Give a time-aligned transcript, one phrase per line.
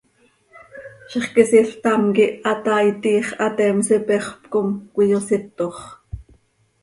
[1.15, 5.75] Zixquisiil ctam quih hataai, tiix hateems ipexöp com cöiyositox.